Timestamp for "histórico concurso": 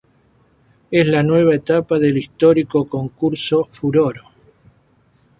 2.17-3.65